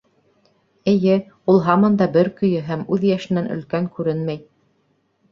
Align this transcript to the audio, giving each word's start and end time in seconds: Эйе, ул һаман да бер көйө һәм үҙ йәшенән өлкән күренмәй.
Эйе, 0.91 1.17
ул 1.53 1.59
һаман 1.67 1.99
да 1.99 2.07
бер 2.15 2.29
көйө 2.39 2.63
һәм 2.69 2.81
үҙ 2.95 3.05
йәшенән 3.09 3.51
өлкән 3.57 3.91
күренмәй. 3.99 4.41